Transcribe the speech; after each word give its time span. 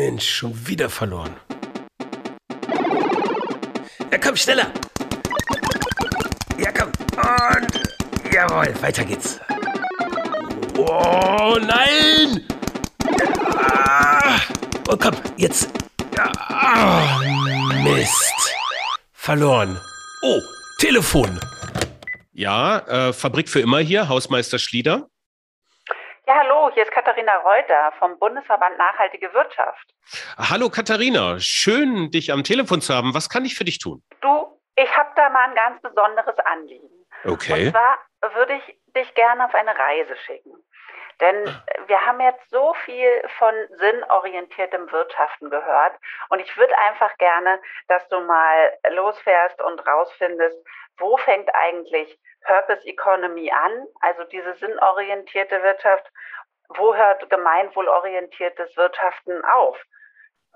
Mensch, 0.00 0.28
schon 0.28 0.54
wieder 0.68 0.88
verloren. 0.88 1.34
Ja, 4.12 4.18
komm, 4.22 4.36
schneller. 4.36 4.70
Ja, 6.56 6.70
komm. 6.70 6.92
Und 7.16 8.32
jawohl, 8.32 8.72
weiter 8.80 9.04
geht's. 9.04 9.40
Oh, 10.76 11.58
nein! 11.60 12.46
Ah, 13.56 14.38
oh, 14.88 14.96
komm, 14.96 15.16
jetzt. 15.36 15.68
Ah, 16.16 17.18
Mist. 17.82 18.54
Verloren. 19.14 19.80
Oh, 20.22 20.40
Telefon. 20.78 21.40
Ja, 22.32 22.78
äh, 22.86 23.12
Fabrik 23.12 23.48
für 23.48 23.58
immer 23.58 23.80
hier, 23.80 24.08
Hausmeister 24.08 24.60
Schlieder. 24.60 25.08
Ja, 26.28 26.40
hallo, 26.40 26.70
hier 26.74 26.82
ist 26.82 26.92
Katharina 26.92 27.36
Reuter 27.36 27.90
vom 27.98 28.18
Bundesverband 28.18 28.76
Nachhaltige 28.76 29.32
Wirtschaft. 29.32 29.94
Hallo 30.36 30.68
Katharina, 30.68 31.40
schön 31.40 32.10
dich 32.10 32.30
am 32.30 32.44
Telefon 32.44 32.82
zu 32.82 32.92
haben. 32.92 33.14
Was 33.14 33.30
kann 33.30 33.46
ich 33.46 33.54
für 33.54 33.64
dich 33.64 33.78
tun? 33.78 34.02
Du, 34.20 34.60
ich 34.76 34.94
habe 34.94 35.08
da 35.16 35.30
mal 35.30 35.48
ein 35.48 35.54
ganz 35.54 35.80
besonderes 35.80 36.38
Anliegen. 36.44 36.90
Okay. 37.24 37.68
Und 37.68 37.72
zwar 37.72 37.98
würde 38.34 38.56
ich 38.56 38.78
dich 38.94 39.14
gerne 39.14 39.46
auf 39.46 39.54
eine 39.54 39.74
Reise 39.74 40.16
schicken. 40.26 40.52
Denn 41.22 41.44
wir 41.86 42.04
haben 42.04 42.20
jetzt 42.20 42.50
so 42.50 42.74
viel 42.84 43.10
von 43.38 43.54
sinnorientiertem 43.78 44.92
Wirtschaften 44.92 45.48
gehört. 45.48 45.94
Und 46.28 46.40
ich 46.40 46.54
würde 46.58 46.76
einfach 46.76 47.16
gerne, 47.16 47.58
dass 47.88 48.06
du 48.10 48.20
mal 48.20 48.76
losfährst 48.90 49.62
und 49.62 49.80
rausfindest, 49.86 50.58
wo 50.98 51.16
fängt 51.16 51.48
eigentlich 51.54 52.18
Purpose 52.48 52.82
Economy 52.86 53.50
an, 53.50 53.86
also 54.00 54.24
diese 54.24 54.54
sinnorientierte 54.54 55.62
Wirtschaft, 55.62 56.10
wo 56.70 56.94
hört 56.94 57.28
gemeinwohlorientiertes 57.28 58.74
Wirtschaften 58.74 59.44
auf? 59.44 59.78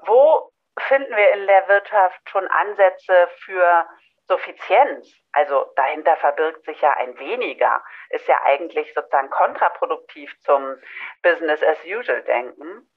Wo 0.07 0.51
finden 0.79 1.15
wir 1.15 1.33
in 1.35 1.47
der 1.47 1.69
Wirtschaft 1.69 2.19
schon 2.31 2.49
Ansätze 2.49 3.29
für 3.45 3.87
Suffizienz? 4.27 5.15
Also 5.33 5.71
dahinter 5.77 6.17
verbirgt 6.17 6.65
sich 6.65 6.81
ja 6.81 6.93
ein 6.95 7.19
weniger, 7.19 7.85
ist 8.09 8.27
ja 8.27 8.41
eigentlich 8.43 8.93
sozusagen 8.95 9.29
kontraproduktiv 9.29 10.35
zum 10.41 10.77
Business 11.23 11.63
as 11.63 11.79
usual 11.85 12.23
Denken 12.23 12.89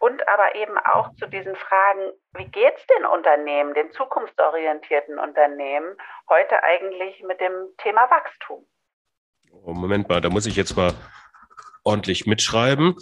und 0.00 0.26
aber 0.28 0.54
eben 0.54 0.78
auch 0.78 1.14
zu 1.16 1.26
diesen 1.26 1.54
Fragen, 1.54 2.12
wie 2.34 2.46
geht 2.46 2.74
es 2.74 2.86
den 2.98 3.06
Unternehmen, 3.06 3.74
den 3.74 3.92
zukunftsorientierten 3.92 5.18
Unternehmen, 5.18 5.94
heute 6.28 6.62
eigentlich 6.62 7.22
mit 7.22 7.40
dem 7.40 7.68
Thema 7.78 8.10
Wachstum? 8.10 8.66
Oh, 9.52 9.72
Moment 9.72 10.08
mal, 10.08 10.22
da 10.22 10.30
muss 10.30 10.46
ich 10.46 10.56
jetzt 10.56 10.74
mal 10.74 10.94
ordentlich 11.84 12.26
mitschreiben. 12.26 12.96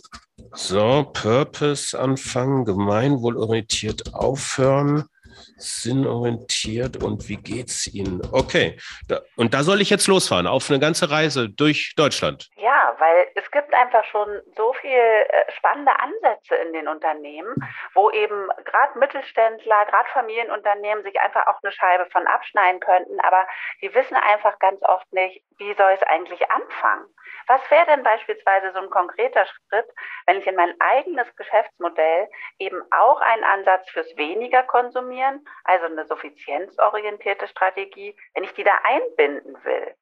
So, 0.53 1.11
Purpose 1.13 1.99
anfangen, 1.99 2.65
gemeinwohlorientiert 2.65 4.15
aufhören, 4.15 5.09
sinnorientiert 5.57 7.03
und 7.03 7.29
wie 7.29 7.37
geht's 7.37 7.87
Ihnen? 7.87 8.23
Okay, 8.33 8.79
da, 9.09 9.21
und 9.37 9.55
da 9.55 9.63
soll 9.63 9.81
ich 9.81 9.91
jetzt 9.91 10.07
losfahren, 10.07 10.47
auf 10.47 10.71
eine 10.71 10.79
ganze 10.79 11.11
Reise 11.11 11.49
durch 11.49 11.95
Deutschland. 11.97 12.49
Ja, 12.57 12.95
weil 12.99 13.29
es 13.35 13.51
gibt 13.51 13.73
einfach 13.75 14.05
schon 14.05 14.41
so 14.57 14.73
viel 14.75 14.91
äh, 14.91 15.53
spannende 15.57 15.93
Ansätze 15.99 16.55
in 16.57 16.73
den 16.73 16.89
Unternehmen, 16.89 17.55
wo 17.95 18.11
eben 18.11 18.49
gerade 18.65 18.99
Mittelständler, 18.99 19.87
gerade 19.87 20.09
Familienunternehmen 20.13 21.05
sich 21.05 21.21
einfach 21.21 21.47
auch 21.47 21.63
eine 21.63 21.73
Scheibe 21.73 22.07
von 22.11 22.27
abschneiden 22.27 22.81
könnten, 22.81 23.21
aber 23.21 23.47
die 23.83 23.95
wissen 23.95 24.17
einfach 24.17 24.59
ganz 24.59 24.83
oft 24.83 25.11
nicht, 25.13 25.43
wie 25.59 25.75
soll 25.75 25.93
es 25.93 26.03
eigentlich 26.03 26.51
anfangen? 26.51 27.07
Was 27.47 27.61
wäre 27.71 27.87
denn 27.87 28.03
beispielsweise 28.03 28.73
so 28.73 28.79
ein 28.79 28.91
konkreter 28.91 29.47
Schritt, 29.47 29.87
wenn 30.27 30.39
ich 30.39 30.47
in 30.47 30.55
mein 30.55 30.75
eigenes 30.81 31.35
Geschäftsmodell 31.37 32.29
eben 32.59 32.83
auch 32.91 33.21
einen 33.21 33.45
Ansatz 33.45 33.89
fürs 33.91 34.17
weniger 34.17 34.63
konsumieren, 34.65 35.28
also 35.65 35.87
eine 35.87 36.07
suffizienzorientierte 36.07 37.49
Strategie, 37.49 38.17
wenn 38.35 38.45
ich 38.45 38.53
die 38.55 38.65
da 38.65 38.73
einbinden 38.85 39.57
will? 39.65 39.95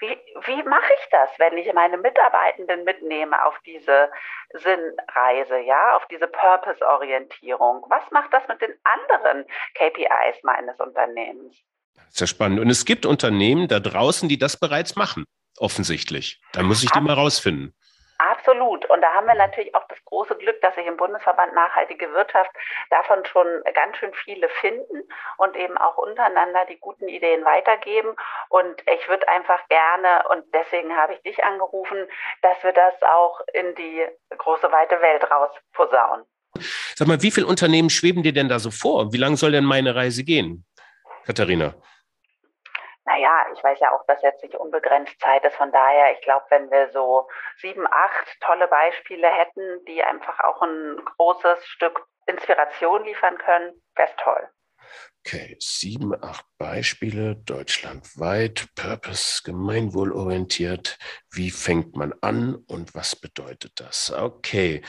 Wie, 0.00 0.18
wie 0.46 0.62
mache 0.64 0.92
ich 0.98 1.08
das, 1.10 1.30
wenn 1.38 1.56
ich 1.56 1.72
meine 1.72 1.96
Mitarbeitenden 1.96 2.84
mitnehme 2.84 3.44
auf 3.46 3.56
diese 3.64 4.10
Sinnreise, 4.52 5.58
ja, 5.60 5.96
auf 5.96 6.06
diese 6.08 6.26
Purpose-Orientierung? 6.26 7.86
Was 7.88 8.10
macht 8.10 8.32
das 8.32 8.46
mit 8.48 8.60
den 8.60 8.74
anderen 8.82 9.46
KPIs 9.74 10.42
meines 10.42 10.78
Unternehmens? 10.80 11.56
Das 11.94 12.08
ist 12.08 12.20
ja 12.20 12.26
spannend. 12.26 12.60
Und 12.60 12.70
es 12.70 12.84
gibt 12.84 13.06
Unternehmen 13.06 13.68
da 13.68 13.78
draußen, 13.78 14.28
die 14.28 14.38
das 14.38 14.58
bereits 14.58 14.96
machen, 14.96 15.24
offensichtlich. 15.58 16.40
Da 16.52 16.62
muss 16.62 16.82
ich 16.82 16.90
die 16.90 17.00
mal 17.00 17.14
rausfinden. 17.14 17.74
Absolut. 18.30 18.88
Und 18.88 19.02
da 19.02 19.12
haben 19.12 19.26
wir 19.26 19.34
natürlich 19.34 19.74
auch 19.74 19.86
das 19.88 19.98
große 20.06 20.36
Glück, 20.36 20.58
dass 20.62 20.74
sich 20.76 20.86
im 20.86 20.96
Bundesverband 20.96 21.54
Nachhaltige 21.54 22.10
Wirtschaft 22.12 22.50
davon 22.88 23.22
schon 23.26 23.46
ganz 23.74 23.98
schön 23.98 24.14
viele 24.14 24.48
finden 24.48 25.02
und 25.36 25.54
eben 25.56 25.76
auch 25.76 25.98
untereinander 25.98 26.64
die 26.64 26.78
guten 26.78 27.06
Ideen 27.08 27.44
weitergeben. 27.44 28.16
Und 28.48 28.82
ich 28.88 29.08
würde 29.08 29.28
einfach 29.28 29.60
gerne, 29.68 30.24
und 30.30 30.42
deswegen 30.54 30.96
habe 30.96 31.14
ich 31.14 31.22
dich 31.22 31.44
angerufen, 31.44 32.08
dass 32.40 32.62
wir 32.62 32.72
das 32.72 32.94
auch 33.02 33.40
in 33.52 33.74
die 33.74 34.06
große 34.38 34.72
weite 34.72 35.00
Welt 35.02 35.30
rausposaunen. 35.30 36.24
Sag 36.94 37.08
mal, 37.08 37.20
wie 37.20 37.30
viele 37.30 37.46
Unternehmen 37.46 37.90
schweben 37.90 38.22
dir 38.22 38.32
denn 38.32 38.48
da 38.48 38.58
so 38.58 38.70
vor? 38.70 39.12
Wie 39.12 39.18
lange 39.18 39.36
soll 39.36 39.52
denn 39.52 39.64
meine 39.64 39.94
Reise 39.94 40.24
gehen, 40.24 40.64
Katharina? 41.26 41.74
Naja, 43.06 43.46
ich 43.52 43.62
weiß 43.62 43.80
ja 43.80 43.92
auch, 43.92 44.04
dass 44.06 44.22
jetzt 44.22 44.42
nicht 44.42 44.54
unbegrenzt 44.54 45.20
Zeit 45.20 45.44
ist. 45.44 45.56
Von 45.56 45.72
daher, 45.72 46.12
ich 46.12 46.20
glaube, 46.22 46.46
wenn 46.48 46.70
wir 46.70 46.88
so 46.90 47.28
sieben, 47.58 47.86
acht 47.86 48.40
tolle 48.40 48.66
Beispiele 48.68 49.28
hätten, 49.28 49.84
die 49.86 50.02
einfach 50.02 50.40
auch 50.40 50.62
ein 50.62 51.04
großes 51.16 51.66
Stück 51.66 52.06
Inspiration 52.26 53.04
liefern 53.04 53.36
können, 53.38 53.82
wäre 53.94 54.08
es 54.08 54.16
toll. 54.16 54.48
Okay, 55.26 55.56
sieben, 55.58 56.12
acht 56.22 56.44
Beispiele 56.58 57.36
deutschlandweit, 57.46 58.66
Purpose, 58.74 59.40
gemeinwohlorientiert. 59.42 60.98
Wie 61.32 61.50
fängt 61.50 61.96
man 61.96 62.12
an 62.20 62.54
und 62.54 62.94
was 62.94 63.16
bedeutet 63.16 63.72
das? 63.76 64.12
Okay, 64.16 64.82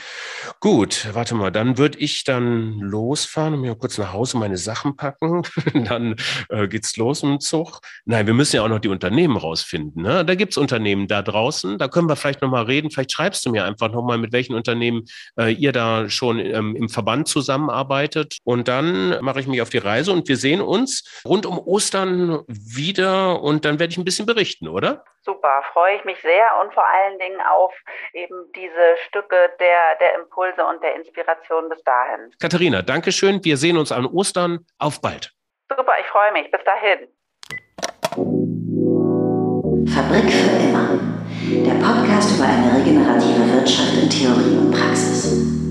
gut, 0.60 1.08
warte 1.12 1.34
mal, 1.34 1.50
dann 1.50 1.78
würde 1.78 1.98
ich 1.98 2.22
dann 2.24 2.78
losfahren 2.78 3.54
und 3.54 3.62
mir 3.62 3.74
kurz 3.74 3.96
nach 3.96 4.12
Hause 4.12 4.36
meine 4.36 4.58
Sachen 4.58 4.96
packen. 4.96 5.42
dann 5.88 6.16
äh, 6.50 6.68
geht's 6.68 6.96
los 6.98 7.22
im 7.22 7.40
Zug. 7.40 7.80
Nein, 8.04 8.26
wir 8.26 8.34
müssen 8.34 8.56
ja 8.56 8.62
auch 8.62 8.68
noch 8.68 8.78
die 8.78 8.88
Unternehmen 8.88 9.38
rausfinden. 9.38 10.02
Ne? 10.02 10.24
Da 10.24 10.34
gibt's 10.34 10.58
Unternehmen 10.58 11.08
da 11.08 11.22
draußen, 11.22 11.78
da 11.78 11.88
können 11.88 12.08
wir 12.08 12.16
vielleicht 12.16 12.42
nochmal 12.42 12.64
reden. 12.64 12.90
Vielleicht 12.90 13.12
schreibst 13.12 13.44
du 13.46 13.50
mir 13.50 13.64
einfach 13.64 13.90
nochmal, 13.90 14.18
mit 14.18 14.32
welchen 14.32 14.54
Unternehmen 14.54 15.04
äh, 15.38 15.52
ihr 15.52 15.72
da 15.72 16.10
schon 16.10 16.38
ähm, 16.38 16.76
im 16.76 16.90
Verband 16.90 17.26
zusammenarbeitet. 17.26 18.36
Und 18.44 18.68
dann 18.68 19.22
mache 19.24 19.40
ich 19.40 19.46
mich 19.46 19.62
auf 19.62 19.70
die 19.70 19.78
Reise 19.78 20.12
und 20.12 20.25
wir 20.28 20.36
sehen 20.36 20.60
uns 20.60 21.22
rund 21.24 21.46
um 21.46 21.58
Ostern 21.58 22.44
wieder 22.48 23.40
und 23.42 23.64
dann 23.64 23.78
werde 23.78 23.92
ich 23.92 23.98
ein 23.98 24.04
bisschen 24.04 24.26
berichten, 24.26 24.68
oder? 24.68 25.04
Super, 25.22 25.62
freue 25.72 25.96
ich 25.96 26.04
mich 26.04 26.20
sehr 26.20 26.46
und 26.62 26.72
vor 26.72 26.86
allen 26.86 27.18
Dingen 27.18 27.40
auf 27.40 27.72
eben 28.12 28.36
diese 28.54 28.96
Stücke 29.08 29.50
der, 29.58 29.96
der 30.00 30.14
Impulse 30.20 30.64
und 30.64 30.82
der 30.82 30.94
Inspiration 30.94 31.68
bis 31.68 31.82
dahin. 31.82 32.30
Katharina, 32.40 32.82
danke 32.82 33.10
schön. 33.10 33.44
Wir 33.44 33.56
sehen 33.56 33.76
uns 33.76 33.90
an 33.90 34.06
Ostern. 34.06 34.64
Auf 34.78 35.00
bald. 35.00 35.32
Super, 35.68 35.92
ich 36.00 36.06
freue 36.06 36.32
mich. 36.32 36.50
Bis 36.50 36.60
dahin. 36.64 37.08
Fabrik 39.92 40.30
für 40.30 40.56
immer. 40.68 40.98
Der 41.48 41.74
Podcast 41.84 42.36
über 42.36 42.44
eine 42.44 42.78
regenerative 42.78 43.54
Wirtschaft 43.54 43.94
in 44.02 44.10
Theorie 44.10 44.58
und 44.58 44.70
Praxis. 44.72 45.65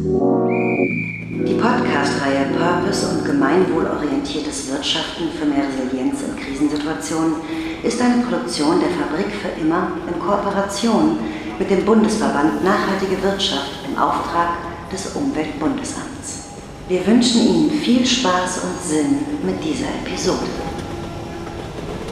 Die 1.43 1.55
Podcast-Reihe 1.55 2.45
Purpose 2.57 3.09
und 3.09 3.25
gemeinwohlorientiertes 3.25 4.71
Wirtschaften 4.71 5.25
für 5.37 5.45
mehr 5.45 5.65
Resilienz 5.67 6.21
in 6.21 6.33
Krisensituationen 6.37 7.35
ist 7.83 8.01
eine 8.01 8.23
Produktion 8.23 8.79
der 8.79 8.89
Fabrik 8.91 9.33
für 9.35 9.61
immer 9.61 9.91
in 10.07 10.17
Kooperation 10.17 11.19
mit 11.59 11.69
dem 11.69 11.83
Bundesverband 11.83 12.63
Nachhaltige 12.63 13.21
Wirtschaft 13.21 13.69
im 13.85 13.97
Auftrag 13.97 14.51
des 14.89 15.13
Umweltbundesamts. 15.13 16.45
Wir 16.87 17.05
wünschen 17.05 17.41
Ihnen 17.41 17.71
viel 17.71 18.05
Spaß 18.05 18.61
und 18.63 18.89
Sinn 18.89 19.19
mit 19.43 19.61
dieser 19.61 19.89
Episode. 20.05 20.74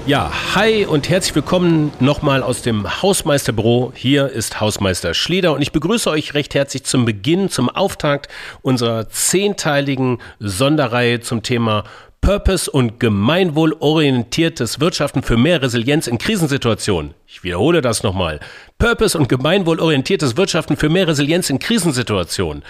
Ja, 0.06 0.34
hi 0.54 0.86
und 0.86 1.08
herzlich 1.08 1.34
willkommen 1.34 1.94
nochmal 2.02 2.44
aus 2.44 2.62
dem 2.62 3.02
Hausmeisterbüro. 3.02 3.94
Hier 3.96 4.28
ist 4.28 4.60
Hausmeister 4.60 5.14
Schlieder 5.14 5.54
und 5.54 5.62
ich 5.62 5.72
begrüße 5.72 6.10
euch 6.10 6.34
recht 6.34 6.56
herzlich 6.56 6.84
zum 6.84 7.06
Beginn, 7.06 7.48
zum 7.50 7.70
Auftakt 7.70 8.28
unserer 8.62 9.08
zehnteiligen 9.08 10.18
Sonderreihe 10.40 11.22
zum 11.22 11.42
Thema 11.42 11.86
Purpose 12.20 12.70
und 12.70 13.00
gemeinwohlorientiertes 13.00 14.82
Wirtschaften 14.82 15.24
für 15.24 15.38
mehr 15.38 15.62
Resilienz 15.62 16.08
in 16.08 16.18
Krisensituationen. 16.18 17.14
Ich 17.26 17.46
wiederhole 17.46 17.82
das 17.82 18.04
nochmal. 18.04 18.42
Purpose 18.80 19.18
und 19.18 19.30
gemeinwohlorientiertes 19.30 20.36
Wirtschaften 20.36 20.76
für 20.76 20.90
mehr 20.90 21.08
Resilienz 21.08 21.50
in 21.50 21.60
Krisensituationen. 21.60 22.64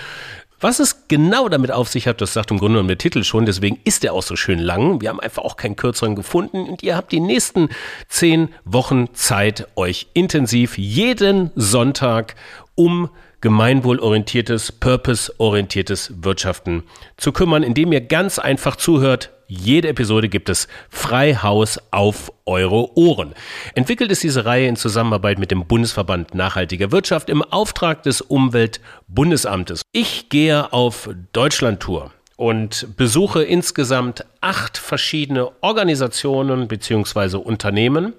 Was 0.64 0.80
es 0.80 1.10
genau 1.10 1.50
damit 1.50 1.72
auf 1.72 1.90
sich 1.90 2.08
hat, 2.08 2.22
das 2.22 2.32
sagt 2.32 2.50
im 2.50 2.58
Grunde 2.58 2.76
genommen 2.76 2.88
der 2.88 2.98
Titel 2.98 3.26
schon, 3.26 3.46
deswegen 3.46 3.82
ist 3.84 4.06
er 4.06 4.14
auch 4.14 4.24
so 4.24 4.38
schön 4.38 4.60
lang. 4.60 5.02
Wir 5.02 5.10
haben 5.10 5.20
einfach 5.20 5.44
auch 5.44 5.58
keinen 5.58 5.76
kürzeren 5.76 6.16
gefunden 6.16 6.70
und 6.70 6.84
ihr 6.84 6.96
habt 6.96 7.12
die 7.12 7.20
nächsten 7.20 7.68
zehn 8.08 8.48
Wochen 8.64 9.14
Zeit, 9.14 9.68
euch 9.76 10.08
intensiv 10.14 10.78
jeden 10.78 11.52
Sonntag 11.56 12.36
um 12.76 13.10
gemeinwohlorientiertes, 13.42 14.72
purpose-orientiertes 14.72 16.24
Wirtschaften 16.24 16.84
zu 17.18 17.34
kümmern, 17.34 17.62
indem 17.62 17.92
ihr 17.92 18.00
ganz 18.00 18.40
einfach 18.40 18.78
zuhört. 18.78 19.32
Jede 19.56 19.90
Episode 19.90 20.30
gibt 20.30 20.50
es 20.50 20.68
frei 20.90 21.36
Haus 21.36 21.80
auf 21.92 22.32
eure 22.48 22.98
Ohren. 22.98 23.36
Entwickelt 23.76 24.12
ist 24.12 24.24
diese 24.24 24.46
Reihe 24.46 24.68
in 24.68 24.76
Zusammenarbeit 24.76 25.38
mit 25.38 25.52
dem 25.52 25.68
Bundesverband 25.68 26.34
Nachhaltiger 26.34 26.92
Wirtschaft 26.92 27.30
im 27.30 27.44
Auftrag 27.44 28.02
des 28.02 28.22
Umweltbundesamtes. 28.22 29.84
Ich 29.92 30.30
gehe 30.30 30.74
auf 30.74 31.08
Deutschlandtour 31.34 32.12
und 32.36 32.98
besuche 32.98 33.44
insgesamt 33.44 34.26
acht 34.42 34.80
verschiedene 34.80 35.52
Organisationen 35.62 36.68
bzw. 36.68 37.38
Unternehmen. 37.38 38.14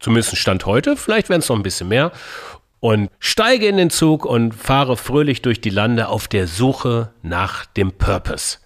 Zumindest 0.00 0.36
Stand 0.38 0.66
heute, 0.66 0.96
vielleicht 0.96 1.28
werden 1.28 1.40
es 1.40 1.48
noch 1.48 1.56
ein 1.56 1.62
bisschen 1.62 1.86
mehr. 1.86 2.10
Und 2.80 3.10
steige 3.20 3.68
in 3.68 3.76
den 3.76 3.90
Zug 3.90 4.24
und 4.24 4.56
fahre 4.56 4.96
fröhlich 4.96 5.40
durch 5.40 5.60
die 5.60 5.70
Lande 5.70 6.08
auf 6.08 6.26
der 6.26 6.48
Suche 6.48 7.12
nach 7.22 7.64
dem 7.64 7.92
Purpose. 7.92 8.58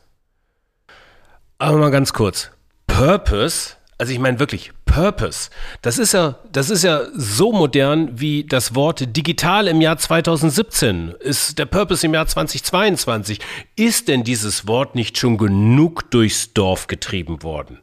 Aber 1.59 1.79
mal 1.79 1.91
ganz 1.91 2.13
kurz. 2.13 2.51
Purpose, 2.87 3.75
also 3.99 4.13
ich 4.13 4.19
meine 4.19 4.39
wirklich 4.39 4.73
Purpose, 4.85 5.51
das 5.83 5.99
ist 5.99 6.13
ja, 6.13 6.39
das 6.53 6.71
ist 6.71 6.85
ja 6.85 7.03
so 7.15 7.53
modern 7.53 8.21
wie 8.21 8.45
das 8.45 8.75
Wort 8.75 9.17
digital 9.17 9.67
im 9.67 9.81
Jahr 9.81 9.97
2017. 9.97 11.15
Ist 11.21 11.59
der 11.59 11.67
Purpose 11.67 12.07
im 12.07 12.15
Jahr 12.15 12.27
2022? 12.27 13.41
Ist 13.77 14.09
denn 14.09 14.25
dieses 14.25 14.69
Wort 14.69 14.95
nicht 14.95 15.19
schon 15.19 15.39
genug 15.39 16.11
durchs 16.11 16.53
Dorf 16.55 16.87
getrieben 16.87 17.43
worden? 17.43 17.81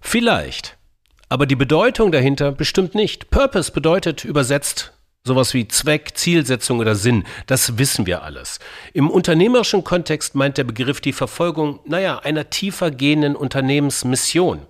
Vielleicht. 0.00 0.76
Aber 1.28 1.46
die 1.46 1.56
Bedeutung 1.56 2.10
dahinter 2.12 2.52
bestimmt 2.52 2.94
nicht. 2.94 3.30
Purpose 3.30 3.70
bedeutet 3.72 4.24
übersetzt 4.24 4.92
Sowas 5.22 5.52
wie 5.52 5.68
Zweck, 5.68 6.12
Zielsetzung 6.14 6.78
oder 6.78 6.94
Sinn, 6.94 7.24
das 7.46 7.76
wissen 7.76 8.06
wir 8.06 8.22
alles. 8.22 8.58
Im 8.94 9.10
unternehmerischen 9.10 9.84
Kontext 9.84 10.34
meint 10.34 10.56
der 10.56 10.64
Begriff 10.64 11.02
die 11.02 11.12
Verfolgung, 11.12 11.80
naja, 11.84 12.20
einer 12.20 12.48
tiefer 12.48 12.90
gehenden 12.90 13.36
Unternehmensmission. 13.36 14.62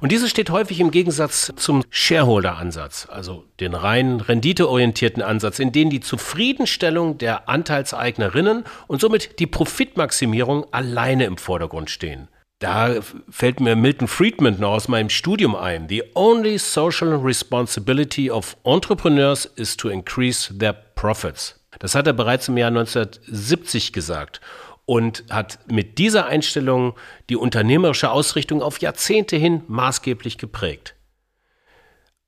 Und 0.00 0.12
diese 0.12 0.28
steht 0.28 0.50
häufig 0.50 0.78
im 0.78 0.92
Gegensatz 0.92 1.52
zum 1.56 1.82
Shareholder-Ansatz, 1.90 3.08
also 3.10 3.42
den 3.58 3.74
rein 3.74 4.20
renditeorientierten 4.20 5.20
Ansatz, 5.20 5.58
in 5.58 5.72
dem 5.72 5.90
die 5.90 5.98
Zufriedenstellung 5.98 7.18
der 7.18 7.48
Anteilseignerinnen 7.48 8.62
und 8.86 9.00
somit 9.00 9.40
die 9.40 9.48
Profitmaximierung 9.48 10.72
alleine 10.72 11.24
im 11.24 11.38
Vordergrund 11.38 11.90
stehen. 11.90 12.28
Da 12.58 12.96
fällt 13.30 13.60
mir 13.60 13.76
Milton 13.76 14.08
Friedman 14.08 14.58
noch 14.58 14.72
aus 14.72 14.88
meinem 14.88 15.10
Studium 15.10 15.54
ein. 15.54 15.88
The 15.88 16.02
only 16.14 16.58
social 16.58 17.14
responsibility 17.14 18.30
of 18.30 18.56
entrepreneurs 18.64 19.44
is 19.44 19.76
to 19.76 19.88
increase 19.88 20.52
their 20.58 20.72
profits. 20.72 21.60
Das 21.78 21.94
hat 21.94 22.08
er 22.08 22.12
bereits 22.12 22.48
im 22.48 22.56
Jahr 22.56 22.68
1970 22.68 23.92
gesagt 23.92 24.40
und 24.86 25.24
hat 25.30 25.60
mit 25.70 25.98
dieser 25.98 26.26
Einstellung 26.26 26.94
die 27.28 27.36
unternehmerische 27.36 28.10
Ausrichtung 28.10 28.62
auf 28.62 28.80
Jahrzehnte 28.80 29.36
hin 29.36 29.62
maßgeblich 29.68 30.38
geprägt. 30.38 30.96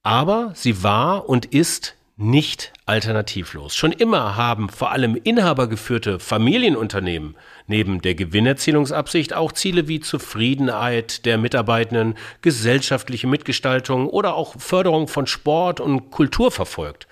Aber 0.02 0.52
sie 0.54 0.82
war 0.82 1.28
und 1.28 1.46
ist 1.46 1.96
nicht 2.16 2.72
alternativlos. 2.90 3.76
Schon 3.76 3.92
immer 3.92 4.34
haben 4.34 4.68
vor 4.68 4.90
allem 4.90 5.14
inhabergeführte 5.22 6.18
Familienunternehmen 6.18 7.36
neben 7.68 8.02
der 8.02 8.16
Gewinnerzielungsabsicht 8.16 9.32
auch 9.32 9.52
Ziele 9.52 9.86
wie 9.86 10.00
Zufriedenheit 10.00 11.24
der 11.24 11.38
Mitarbeitenden, 11.38 12.16
gesellschaftliche 12.42 13.28
Mitgestaltung 13.28 14.08
oder 14.08 14.34
auch 14.34 14.56
Förderung 14.58 15.06
von 15.06 15.28
Sport 15.28 15.78
und 15.78 16.10
Kultur 16.10 16.50
verfolgt. 16.50 17.06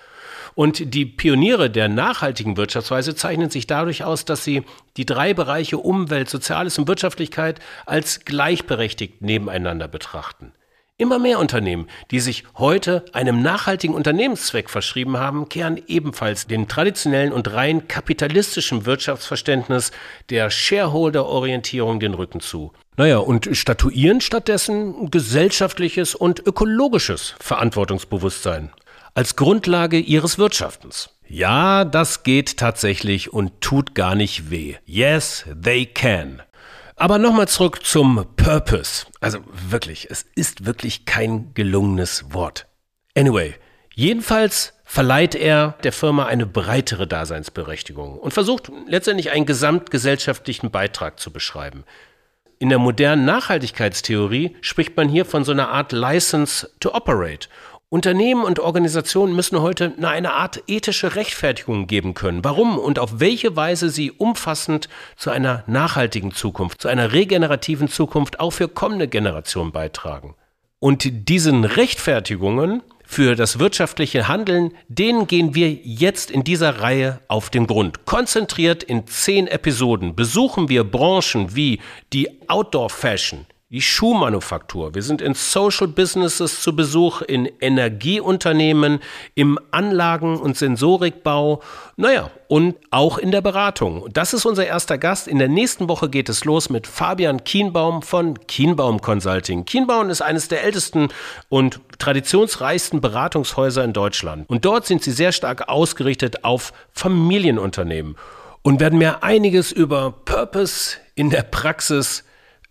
Und 0.56 0.94
die 0.94 1.06
Pioniere 1.06 1.70
der 1.70 1.88
nachhaltigen 1.88 2.56
Wirtschaftsweise 2.56 3.14
zeichnen 3.14 3.48
sich 3.48 3.69
dadurch 3.69 4.02
aus, 4.02 4.25
dass 4.25 4.42
sie 4.42 4.64
die 4.96 5.06
drei 5.06 5.32
Bereiche 5.32 5.78
Umwelt, 5.78 6.28
Soziales 6.28 6.76
und 6.80 6.88
Wirtschaftlichkeit 6.88 7.60
als 7.86 8.25
gleichberechtigt 8.25 9.22
nebeneinander 9.22 9.86
betrachten. 9.86 10.52
Immer 11.00 11.21
mehr 11.21 11.39
Unternehmen, 11.39 11.87
die 12.11 12.19
sich 12.19 12.43
heute 12.56 13.05
einem 13.12 13.41
nachhaltigen 13.41 13.95
Unternehmenszweck 13.95 14.69
verschrieben 14.69 15.17
haben, 15.17 15.49
kehren 15.49 15.81
ebenfalls 15.87 16.49
dem 16.49 16.67
traditionellen 16.67 17.33
und 17.33 17.53
rein 17.53 17.87
kapitalistischen 17.87 18.85
Wirtschaftsverständnis 18.85 19.93
der 20.29 20.50
Shareholder-Orientierung 20.50 22.00
den 22.00 22.15
Rücken 22.15 22.41
zu. 22.41 22.73
Naja, 22.97 23.19
und 23.19 23.49
statuieren 23.53 24.21
stattdessen 24.21 25.09
gesellschaftliches 25.09 26.17
und 26.17 26.45
ökologisches 26.45 27.37
Verantwortungsbewusstsein 27.39 28.73
als 29.15 29.37
Grundlage 29.37 30.00
ihres 30.00 30.37
Wirtschaftens. 30.37 31.11
Ja, 31.29 31.85
das 31.85 32.25
geht 32.25 32.56
tatsächlich 32.56 33.33
und 33.33 33.61
tut 33.61 33.95
gar 33.95 34.17
nicht 34.17 34.50
weh. 34.50 34.75
Yes, 34.85 35.45
they 35.62 35.87
can. 35.87 36.43
Aber 37.00 37.19
nochmal 37.19 37.47
zurück 37.47 37.87
zum 37.87 38.27
Purpose. 38.35 39.06
Also 39.21 39.39
wirklich, 39.71 40.09
es 40.11 40.27
ist 40.35 40.67
wirklich 40.67 41.05
kein 41.05 41.55
gelungenes 41.55 42.33
Wort. 42.33 42.67
Anyway, 43.17 43.55
jedenfalls 43.95 44.73
verleiht 44.85 45.37
er 45.37 45.77
der 45.85 45.93
Firma 45.93 46.27
eine 46.27 46.45
breitere 46.45 47.06
Daseinsberechtigung 47.06 48.19
und 48.19 48.35
versucht 48.35 48.73
letztendlich 48.89 49.31
einen 49.31 49.47
gesamtgesellschaftlichen 49.47 50.73
Beitrag 50.73 51.21
zu 51.21 51.33
beschreiben. 51.33 51.85
In 52.59 52.69
der 52.69 52.81
modernen 52.81 53.25
Nachhaltigkeitstheorie 53.25 54.56
spricht 54.61 54.97
man 54.97 55.09
hier 55.09 55.25
von 55.25 55.45
so 55.45 55.53
einer 55.53 55.69
Art 55.69 55.93
License 55.93 56.69
to 56.81 56.93
Operate 56.93 57.49
Unternehmen 57.90 58.44
und 58.44 58.61
Organisationen 58.61 59.35
müssen 59.35 59.62
heute 59.62 59.94
eine 60.02 60.35
Art 60.35 60.62
ethische 60.67 61.14
Rechtfertigung 61.14 61.87
geben 61.87 62.12
können, 62.12 62.44
warum 62.44 62.79
und 62.79 62.99
auf 62.99 63.19
welche 63.19 63.56
Weise 63.56 63.88
sie 63.88 64.11
umfassend 64.12 64.90
zu 65.17 65.31
einer 65.31 65.64
nachhaltigen 65.67 66.32
Zukunft, 66.32 66.82
zu 66.82 66.88
einer 66.88 67.14
regenerativen 67.14 67.88
Zukunft 67.88 68.40
auch 68.40 68.50
für 68.50 68.69
kommende 68.69 69.08
Generationen 69.08 69.73
beitragen. 69.73 70.35
Und 70.81 71.31
diesen 71.31 71.64
Rechtfertigungen 71.64 72.82
für 73.06 73.35
das 73.35 73.58
wirtschaftliche 73.58 74.29
Handeln, 74.29 74.75
denen 74.88 75.26
gehen 75.26 75.55
wir 75.55 75.70
jetzt 75.70 76.31
in 76.31 76.44
dieser 76.44 76.81
Reihe 76.81 77.20
auf 77.26 77.49
den 77.49 77.67
Grund. 77.67 78.05
Konzentriert 78.05 78.82
in 78.82 79.06
zehn 79.06 79.46
Episoden 79.46 80.14
besuchen 80.14 80.69
wir 80.69 80.85
Branchen 80.85 81.56
wie 81.56 81.81
die 82.12 82.29
Outdoor 82.49 82.90
Fashion, 82.90 83.46
die 83.70 83.82
Schuhmanufaktur. 83.82 84.94
Wir 84.94 85.03
sind 85.03 85.20
in 85.20 85.35
Social 85.35 85.88
Businesses 85.88 86.62
zu 86.62 86.75
Besuch, 86.75 87.20
in 87.20 87.44
Energieunternehmen, 87.61 89.00
im 89.35 89.59
Anlagen- 89.70 90.41
und 90.41 90.56
Sensorikbau, 90.56 91.62
naja, 91.97 92.31
und 92.49 92.76
auch 92.91 93.19
in 93.19 93.31
der 93.31 93.43
Beratung. 93.43 94.09
Das 94.11 94.32
ist 94.32 94.47
unser 94.47 94.67
erster 94.67 94.97
Gast. 94.97 95.29
In 95.29 95.38
der 95.38 95.49
nächsten 95.49 95.87
Woche 95.87 96.09
geht 96.09 96.31
es 96.31 96.47
los 96.47 96.70
mit 96.70 96.87
Fabian 96.87 97.44
Kienbaum 97.44 98.00
von 98.00 98.38
Kienbaum 98.47 99.02
Consulting. 99.02 99.66
Kienbaum 99.66 100.09
ist 100.09 100.23
eines 100.23 100.49
der 100.49 100.64
ältesten 100.64 101.09
und 101.50 101.81
traditionsreichsten 101.99 103.02
Beratungshäuser 103.02 103.85
in 103.85 103.92
Deutschland. 103.92 104.49
Und 104.49 104.64
dort 104.64 104.87
sind 104.87 105.02
sie 105.02 105.12
sehr 105.12 105.33
stark 105.33 105.69
ausgerichtet 105.69 106.42
auf 106.42 106.73
Familienunternehmen 106.92 108.16
und 108.62 108.81
werden 108.81 108.99
mir 108.99 109.23
einiges 109.23 109.73
über 109.73 110.14
Purpose 110.25 110.97
in 111.14 111.28
der 111.28 111.42
Praxis 111.42 112.25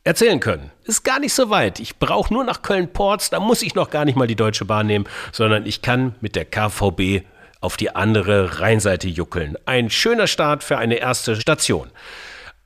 erzählen 0.08 0.40
können. 0.40 0.72
Ist 0.86 1.04
gar 1.04 1.20
nicht 1.20 1.34
so 1.34 1.50
weit. 1.50 1.80
Ich 1.80 1.98
brauche 2.00 2.34
nur 2.34 2.44
nach 2.44 2.62
Köln-Ports, 2.62 3.30
da 3.30 3.40
muss 3.40 3.62
ich 3.62 3.76
noch 3.76 3.90
gar 3.90 4.06
nicht 4.06 4.16
mal 4.16 4.28
die 4.28 4.36
Deutsche 4.36 4.66
Bahn 4.66 4.88
nehmen, 4.88 5.06
sondern 5.32 5.66
ich 5.66 5.82
kann 5.82 6.16
mit 6.22 6.36
der 6.36 6.46
KVB 6.46 7.26
auf 7.60 7.78
die 7.78 7.96
andere 7.96 8.60
Rheinseite 8.60 9.08
juckeln. 9.08 9.58
Ein 9.66 9.90
schöner 9.90 10.28
Start 10.28 10.64
für 10.64 10.78
eine 10.78 10.96
erste 10.96 11.36
Station. 11.36 11.90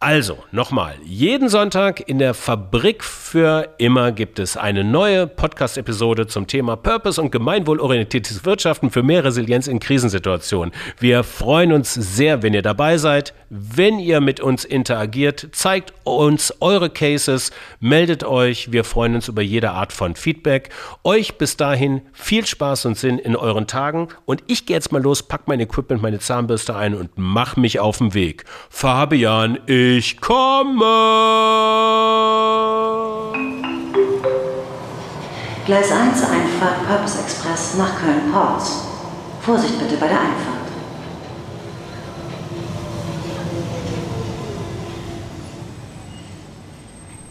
Also, 0.04 0.40
nochmal, 0.52 0.96
jeden 1.04 1.48
Sonntag 1.48 2.10
in 2.10 2.18
der 2.18 2.34
Fabrik 2.34 3.04
für 3.04 3.70
immer 3.78 4.12
gibt 4.12 4.40
es 4.40 4.58
eine 4.58 4.84
neue 4.84 5.28
Podcast-Episode 5.28 6.26
zum 6.26 6.48
Thema 6.48 6.76
Purpose 6.76 7.22
und 7.22 7.32
gemeinwohlorientiertes 7.32 8.44
Wirtschaften 8.44 8.90
für 8.90 9.04
mehr 9.04 9.24
Resilienz 9.24 9.68
in 9.68 9.80
Krisensituationen. 9.80 10.74
Wir 10.98 11.24
freuen 11.24 11.72
uns 11.72 11.94
sehr, 11.94 12.42
wenn 12.42 12.56
ihr 12.56 12.64
dabei 12.64 12.98
seid, 12.98 13.36
wenn 13.54 14.00
ihr 14.00 14.22
mit 14.22 14.40
uns 14.40 14.64
interagiert, 14.64 15.50
zeigt 15.52 15.94
uns 16.06 16.54
eure 16.62 16.90
Cases, 16.90 17.52
meldet 17.82 18.24
euch. 18.24 18.72
Wir 18.72 18.86
freuen 18.86 19.16
uns 19.16 19.28
über 19.28 19.42
jede 19.42 19.72
Art 19.72 19.92
von 19.92 20.16
Feedback. 20.16 20.70
Euch 21.04 21.38
bis 21.38 21.58
dahin 21.58 22.02
viel 22.14 22.46
Spaß 22.46 22.86
und 22.86 22.98
Sinn 22.98 23.20
in 23.20 23.36
euren 23.36 23.68
Tagen 23.68 24.08
und 24.24 24.42
ich 24.48 24.66
gehe 24.66 24.78
jetzt 24.78 24.94
mal 24.94 25.02
los, 25.02 25.24
pack 25.24 25.50
mein 25.50 25.60
Equipment, 25.60 26.02
meine 26.02 26.20
Zahnbürste 26.20 26.78
ein 26.78 26.96
und 26.96 27.12
mach 27.18 27.58
mich 27.58 27.82
auf 27.82 27.98
den 27.98 28.14
Weg. 28.14 28.46
Fabian, 28.70 29.60
ich 29.66 30.22
komme. 30.22 30.86
Gleis 35.66 35.92
1 35.92 36.24
Einfahrt 36.24 36.88
Purpose 36.88 37.20
Express 37.20 37.76
nach 37.78 38.00
Köln-Ports. 38.00 38.88
Vorsicht 39.42 39.78
bitte 39.78 39.98
bei 39.98 40.08
der 40.08 40.22
Einfahrt. 40.22 40.61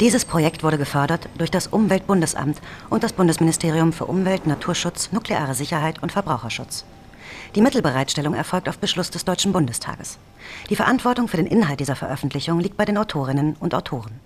Dieses 0.01 0.25
Projekt 0.25 0.63
wurde 0.63 0.79
gefördert 0.79 1.29
durch 1.37 1.51
das 1.51 1.67
Umweltbundesamt 1.67 2.63
und 2.89 3.03
das 3.03 3.13
Bundesministerium 3.13 3.93
für 3.93 4.07
Umwelt, 4.07 4.47
Naturschutz, 4.47 5.13
nukleare 5.13 5.55
Sicherheit 5.55 6.03
und 6.03 6.11
Verbraucherschutz. 6.11 6.87
Die 7.55 7.61
Mittelbereitstellung 7.61 8.33
erfolgt 8.33 8.71
auf 8.71 8.79
Beschluss 8.79 9.11
des 9.11 9.27
Deutschen 9.27 9.53
Bundestages. 9.53 10.17
Die 10.71 10.77
Verantwortung 10.77 11.29
für 11.29 11.37
den 11.37 11.47
Inhalt 11.47 11.81
dieser 11.81 11.97
Veröffentlichung 11.97 12.61
liegt 12.61 12.79
bei 12.79 12.87
den 12.87 12.97
Autorinnen 12.97 13.57
und 13.61 13.75
Autoren. 13.75 14.21